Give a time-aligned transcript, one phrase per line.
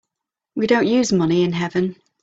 [0.55, 1.95] We don't use money in heaven.